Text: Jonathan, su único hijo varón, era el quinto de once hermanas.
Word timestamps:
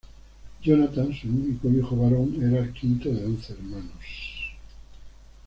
Jonathan, 0.63 1.13
su 1.13 1.27
único 1.27 1.69
hijo 1.69 1.95
varón, 1.95 2.35
era 2.41 2.61
el 2.63 2.73
quinto 2.73 3.09
de 3.13 3.23
once 3.23 3.53
hermanas. 3.53 4.55